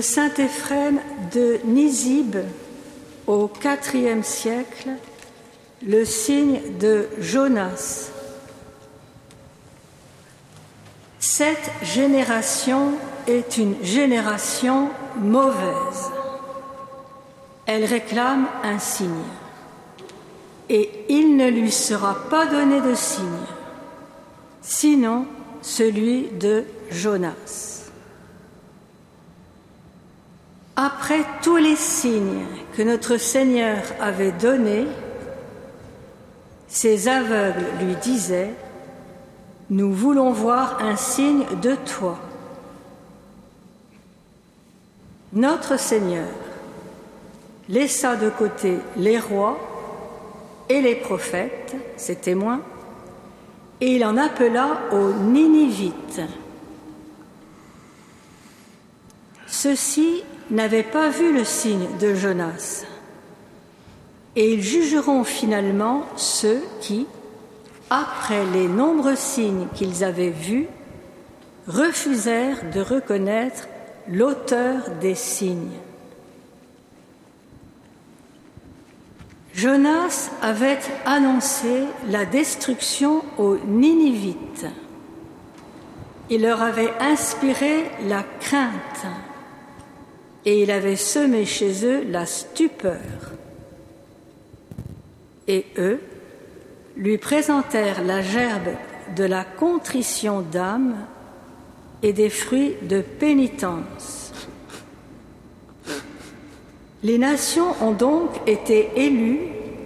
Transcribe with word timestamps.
de 0.00 0.02
saint 0.02 0.32
Éphrem 0.38 0.98
de 1.30 1.60
Nizib 1.62 2.34
au 3.26 3.50
IVe 3.62 4.22
siècle, 4.22 4.88
le 5.86 6.06
signe 6.06 6.58
de 6.80 7.06
Jonas. 7.18 8.10
Cette 11.18 11.70
génération 11.82 12.92
est 13.28 13.58
une 13.58 13.74
génération 13.84 14.88
mauvaise. 15.18 16.10
Elle 17.66 17.84
réclame 17.84 18.46
un 18.64 18.78
signe. 18.78 19.28
Et 20.70 21.04
il 21.10 21.36
ne 21.36 21.50
lui 21.50 21.70
sera 21.70 22.14
pas 22.30 22.46
donné 22.46 22.80
de 22.80 22.94
signe, 22.94 23.46
sinon 24.62 25.26
celui 25.60 26.28
de 26.40 26.64
Jonas. 26.90 27.79
Après 30.82 31.26
tous 31.42 31.58
les 31.58 31.76
signes 31.76 32.46
que 32.74 32.80
notre 32.80 33.18
Seigneur 33.18 33.82
avait 34.00 34.32
donnés, 34.32 34.86
ces 36.68 37.06
aveugles 37.06 37.66
lui 37.82 37.96
disaient, 37.96 38.54
Nous 39.68 39.92
voulons 39.92 40.32
voir 40.32 40.82
un 40.82 40.96
signe 40.96 41.44
de 41.60 41.74
toi. 41.74 42.18
Notre 45.34 45.78
Seigneur 45.78 46.28
laissa 47.68 48.16
de 48.16 48.30
côté 48.30 48.78
les 48.96 49.18
rois 49.18 49.58
et 50.70 50.80
les 50.80 50.94
prophètes, 50.94 51.76
ses 51.98 52.16
témoins, 52.16 52.62
et 53.82 53.96
il 53.96 54.04
en 54.06 54.16
appela 54.16 54.80
aux 54.92 55.12
Ninivites. 55.12 56.22
Ceux-ci 59.46 60.22
n'avaient 60.50 60.82
pas 60.82 61.10
vu 61.10 61.32
le 61.32 61.44
signe 61.44 61.86
de 62.00 62.14
Jonas, 62.14 62.84
et 64.36 64.52
ils 64.52 64.62
jugeront 64.62 65.24
finalement 65.24 66.04
ceux 66.16 66.62
qui, 66.80 67.06
après 67.88 68.44
les 68.52 68.68
nombreux 68.68 69.16
signes 69.16 69.66
qu'ils 69.74 70.04
avaient 70.04 70.30
vus, 70.30 70.66
refusèrent 71.66 72.70
de 72.72 72.80
reconnaître 72.80 73.68
l'auteur 74.08 74.90
des 75.00 75.14
signes. 75.14 75.78
Jonas 79.52 80.30
avait 80.42 80.78
annoncé 81.04 81.84
la 82.08 82.24
destruction 82.24 83.22
aux 83.36 83.58
Ninivites. 83.58 84.66
Il 86.30 86.42
leur 86.42 86.62
avait 86.62 86.92
inspiré 87.00 87.90
la 88.08 88.22
crainte 88.40 89.06
et 90.44 90.62
il 90.62 90.70
avait 90.70 90.96
semé 90.96 91.44
chez 91.44 91.84
eux 91.84 92.04
la 92.08 92.26
stupeur. 92.26 93.00
Et 95.48 95.66
eux 95.78 96.00
lui 96.96 97.18
présentèrent 97.18 98.02
la 98.04 98.22
gerbe 98.22 98.70
de 99.16 99.24
la 99.24 99.44
contrition 99.44 100.40
d'âme 100.40 100.96
et 102.02 102.12
des 102.12 102.30
fruits 102.30 102.76
de 102.82 103.00
pénitence. 103.00 104.32
Les 107.02 107.18
nations 107.18 107.74
ont 107.82 107.92
donc 107.92 108.30
été 108.46 108.90
élues 108.96 109.40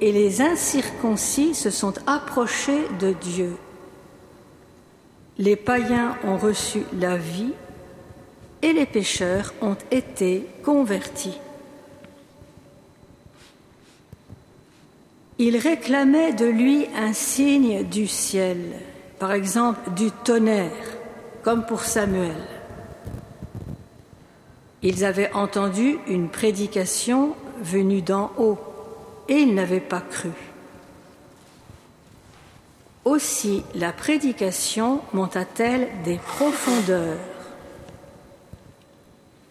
et 0.00 0.12
les 0.12 0.40
incirconcis 0.40 1.54
se 1.54 1.70
sont 1.70 1.94
approchés 2.06 2.82
de 3.00 3.12
Dieu. 3.12 3.56
Les 5.38 5.56
païens 5.56 6.16
ont 6.24 6.36
reçu 6.36 6.82
la 6.98 7.16
vie 7.16 7.52
et 8.62 8.72
les 8.72 8.86
pécheurs 8.86 9.54
ont 9.60 9.76
été 9.90 10.46
convertis. 10.64 11.38
Ils 15.38 15.58
réclamaient 15.58 16.32
de 16.32 16.46
lui 16.46 16.86
un 16.96 17.12
signe 17.12 17.84
du 17.84 18.06
ciel, 18.06 18.58
par 19.18 19.32
exemple 19.32 19.90
du 19.90 20.10
tonnerre, 20.10 20.70
comme 21.42 21.66
pour 21.66 21.82
Samuel. 21.82 22.42
Ils 24.82 25.04
avaient 25.04 25.32
entendu 25.32 25.98
une 26.06 26.28
prédication 26.28 27.34
venue 27.60 28.02
d'en 28.02 28.30
haut 28.38 28.58
et 29.28 29.34
ils 29.34 29.54
n'avaient 29.54 29.80
pas 29.80 30.00
cru. 30.00 30.30
Aussi 33.04 33.62
la 33.74 33.92
prédication 33.92 35.00
monta-t-elle 35.12 35.88
des 36.04 36.16
profondeurs. 36.16 37.35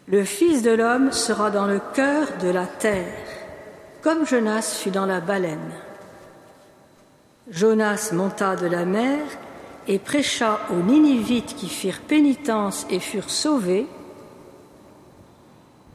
Le 0.08 0.24
Fils 0.24 0.62
de 0.62 0.70
l'homme 0.70 1.12
sera 1.12 1.50
dans 1.50 1.66
le 1.66 1.82
cœur 1.96 2.28
de 2.40 2.50
la 2.50 2.68
terre, 2.68 3.12
comme 4.04 4.28
Jonas 4.28 4.78
fut 4.80 4.92
dans 4.92 5.08
la 5.08 5.20
baleine. 5.20 5.72
Jonas 7.50 8.12
monta 8.14 8.56
de 8.56 8.68
la 8.68 8.86
mer 8.86 9.22
et 9.88 9.98
prêcha 9.98 10.60
aux 10.72 10.84
Ninivites 10.84 11.56
qui 11.56 11.68
firent 11.70 12.02
pénitence 12.02 12.86
et 12.92 13.00
furent 13.00 13.32
sauvés. 13.32 13.88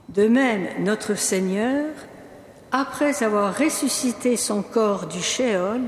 De 0.08 0.26
même, 0.26 0.66
notre 0.80 1.14
Seigneur, 1.14 1.86
après 2.72 3.22
avoir 3.22 3.56
ressuscité 3.56 4.36
son 4.36 4.62
corps 4.62 5.06
du 5.06 5.20
Shéol, 5.20 5.82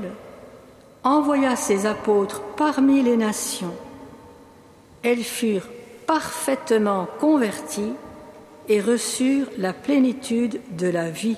envoya 1.03 1.57
ses 1.57 1.85
apôtres 1.85 2.41
parmi 2.55 3.03
les 3.03 3.17
nations. 3.17 3.75
Elles 5.01 5.25
furent 5.25 5.67
parfaitement 6.07 7.05
converties 7.19 7.95
et 8.69 8.81
reçurent 8.81 9.49
la 9.57 9.73
plénitude 9.73 10.59
de 10.77 10.87
la 10.87 11.09
vie. 11.09 11.37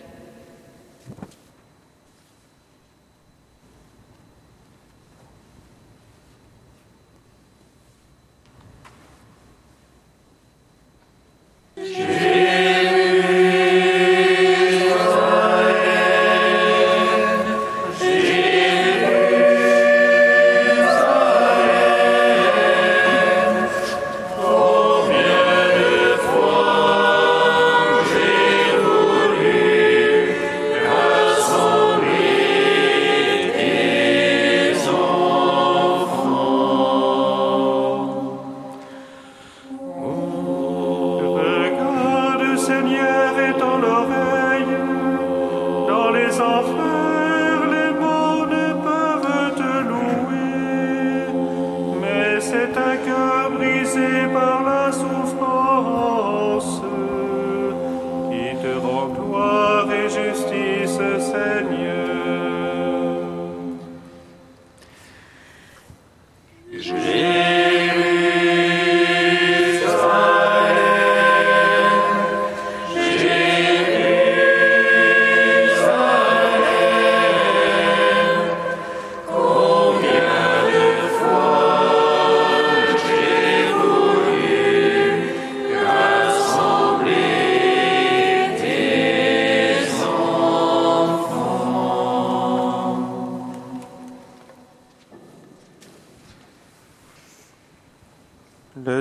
of 46.39 46.94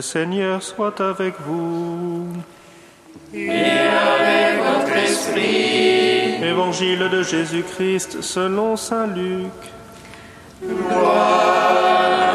Seigneur 0.04 0.62
soit 0.62 1.00
avec 1.00 1.34
vous. 1.46 2.26
Et 3.32 3.48
avec 3.48 4.62
votre 4.62 4.96
esprit. 4.98 6.44
Évangile 6.44 7.08
de 7.10 7.22
Jésus-Christ 7.22 8.20
selon 8.20 8.76
Saint 8.76 9.06
Luc. 9.06 9.50
Gloire 10.62 11.08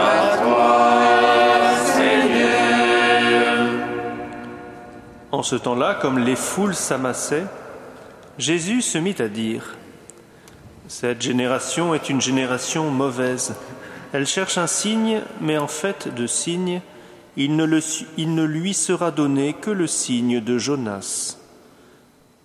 à 0.01 0.37
toi, 0.37 1.75
Seigneur. 1.85 3.67
En 5.31 5.43
ce 5.43 5.55
temps-là, 5.55 5.99
comme 6.01 6.17
les 6.17 6.35
foules 6.35 6.75
s'amassaient, 6.75 7.45
Jésus 8.39 8.81
se 8.81 8.97
mit 8.97 9.15
à 9.19 9.27
dire, 9.27 9.75
Cette 10.87 11.21
génération 11.21 11.93
est 11.93 12.09
une 12.09 12.19
génération 12.19 12.89
mauvaise. 12.89 13.53
Elle 14.11 14.25
cherche 14.25 14.57
un 14.57 14.65
signe, 14.65 15.21
mais 15.39 15.59
en 15.59 15.67
fait 15.67 16.11
de 16.15 16.25
signe, 16.25 16.81
il 17.39 17.55
ne, 17.55 18.43
lui 18.43 18.73
sera 18.73 19.11
donné 19.11 19.53
que 19.53 19.71
le 19.71 19.87
signe 19.87 20.41
de 20.41 20.57
Jonas. 20.57 21.37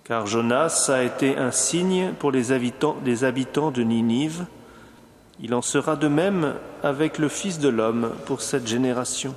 Car 0.05 0.25
Jonas 0.25 0.89
a 0.89 1.03
été 1.03 1.37
un 1.37 1.51
signe 1.51 2.13
pour 2.17 2.31
les 2.31 2.53
habitants, 2.53 2.95
les 3.03 3.25
habitants 3.25 3.71
de 3.71 3.83
Ninive. 3.83 4.45
Il 5.41 5.53
en 5.53 5.61
sera 5.61 5.97
de 5.97 6.07
même 6.07 6.53
avec 6.81 7.17
le 7.17 7.27
Fils 7.27 7.59
de 7.59 7.67
l'homme 7.67 8.11
pour 8.25 8.41
cette 8.41 8.67
génération. 8.67 9.35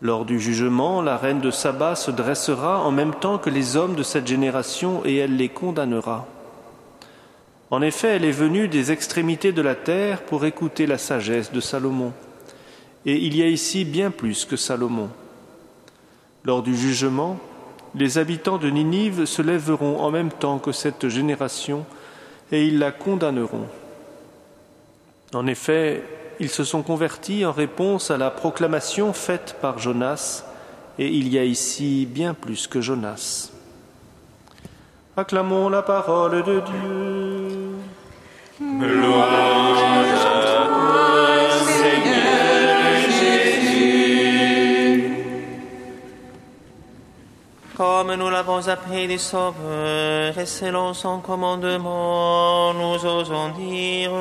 Lors 0.00 0.24
du 0.24 0.38
jugement, 0.38 1.02
la 1.02 1.16
reine 1.16 1.40
de 1.40 1.50
Saba 1.50 1.96
se 1.96 2.12
dressera 2.12 2.84
en 2.84 2.92
même 2.92 3.14
temps 3.14 3.38
que 3.38 3.50
les 3.50 3.76
hommes 3.76 3.96
de 3.96 4.04
cette 4.04 4.28
génération 4.28 5.02
et 5.04 5.16
elle 5.16 5.36
les 5.36 5.48
condamnera. 5.48 6.26
En 7.72 7.82
effet, 7.82 8.14
elle 8.14 8.24
est 8.24 8.30
venue 8.30 8.68
des 8.68 8.92
extrémités 8.92 9.50
de 9.50 9.62
la 9.62 9.74
terre 9.74 10.22
pour 10.22 10.44
écouter 10.44 10.86
la 10.86 10.98
sagesse 10.98 11.50
de 11.50 11.58
Salomon. 11.58 12.12
Et 13.06 13.16
il 13.24 13.36
y 13.36 13.42
a 13.42 13.46
ici 13.46 13.84
bien 13.84 14.10
plus 14.10 14.44
que 14.44 14.56
Salomon. 14.56 15.08
Lors 16.44 16.62
du 16.62 16.76
jugement, 16.76 17.38
les 17.94 18.18
habitants 18.18 18.58
de 18.58 18.68
Ninive 18.68 19.24
se 19.24 19.42
lèveront 19.42 20.00
en 20.00 20.10
même 20.10 20.30
temps 20.30 20.58
que 20.58 20.72
cette 20.72 21.08
génération 21.08 21.86
et 22.52 22.66
ils 22.66 22.78
la 22.78 22.92
condamneront. 22.92 23.66
En 25.34 25.46
effet, 25.46 26.02
ils 26.38 26.50
se 26.50 26.64
sont 26.64 26.82
convertis 26.82 27.44
en 27.44 27.52
réponse 27.52 28.10
à 28.10 28.16
la 28.16 28.30
proclamation 28.30 29.12
faite 29.12 29.56
par 29.60 29.78
Jonas, 29.78 30.44
et 30.98 31.08
il 31.08 31.28
y 31.28 31.38
a 31.38 31.44
ici 31.44 32.06
bien 32.10 32.34
plus 32.34 32.66
que 32.66 32.80
Jonas. 32.80 33.50
Acclamons 35.16 35.68
la 35.68 35.82
parole 35.82 36.42
de 36.42 36.60
Dieu. 36.60 37.46
Comme 48.06 48.20
nous 48.20 48.30
l'avons 48.30 48.68
appris 48.68 49.08
du 49.08 49.18
Sauveur, 49.18 50.38
et 50.38 50.46
selon 50.46 50.94
son 50.94 51.18
commandement, 51.18 52.72
nous 52.72 53.04
osons 53.04 53.48
dire 53.58 54.12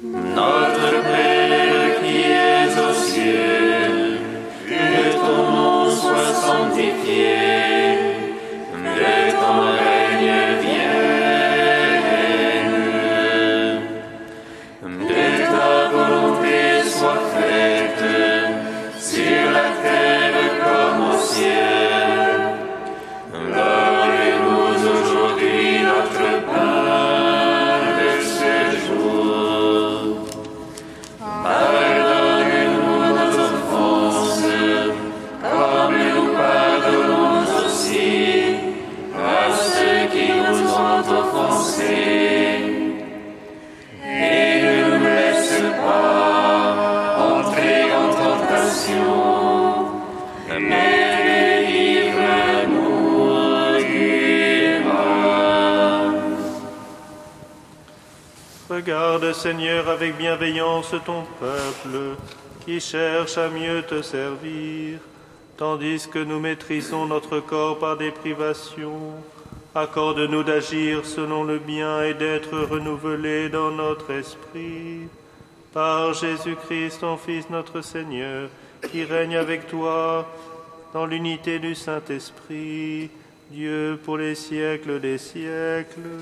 Notre 0.00 1.02
Père 1.02 2.00
qui 2.00 2.20
es 2.20 2.70
aux 2.78 2.94
cieux, 2.94 4.20
que 4.68 5.12
ton 5.16 5.50
nom 5.50 5.90
soit 5.90 6.32
sanctifié, 6.34 7.67
Regarde, 58.70 59.32
Seigneur, 59.32 59.88
avec 59.88 60.16
bienveillance 60.16 60.94
ton 61.04 61.24
peuple 61.40 62.16
qui 62.64 62.80
cherche 62.80 63.36
à 63.36 63.48
mieux 63.48 63.82
te 63.82 64.02
servir, 64.02 64.98
tandis 65.56 66.06
que 66.06 66.18
nous 66.18 66.38
maîtrisons 66.38 67.06
notre 67.06 67.40
corps 67.40 67.78
par 67.78 67.96
des 67.96 68.10
privations. 68.10 69.14
Accorde-nous 69.74 70.42
d'agir 70.42 71.04
selon 71.04 71.44
le 71.44 71.58
bien 71.58 72.02
et 72.02 72.14
d'être 72.14 72.58
renouvelés 72.58 73.48
dans 73.50 73.70
notre 73.70 74.10
esprit. 74.10 75.08
Par 75.74 76.14
Jésus-Christ, 76.14 77.00
ton 77.00 77.18
Fils, 77.18 77.50
notre 77.50 77.82
Seigneur, 77.82 78.48
qui 78.90 79.04
règne 79.04 79.36
avec 79.36 79.68
toi 79.68 80.26
dans 80.94 81.04
l'unité 81.04 81.58
du 81.58 81.74
Saint-Esprit, 81.74 83.10
Dieu 83.50 84.00
pour 84.04 84.16
les 84.16 84.34
siècles 84.34 85.00
des 85.00 85.18
siècles. 85.18 86.18